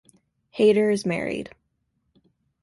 Haider 0.57 0.91
is 0.91 1.05
married. 1.05 1.51